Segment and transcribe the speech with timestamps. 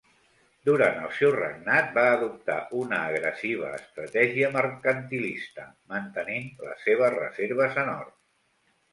[0.67, 7.93] Durant el seu regnat, va adoptar una agressiva estratègia mercantilista, mantenint les seves reserves en
[7.93, 8.09] or.